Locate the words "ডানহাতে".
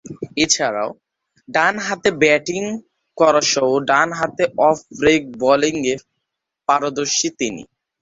1.49-2.09, 3.89-4.43